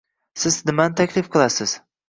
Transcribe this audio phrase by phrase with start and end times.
[0.43, 1.79] Siz nimani taklif qilasiz